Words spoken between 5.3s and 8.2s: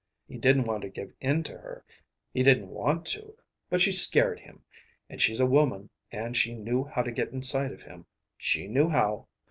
a woman and she knew how to get inside of him